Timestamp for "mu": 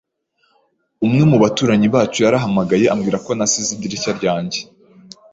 1.31-1.37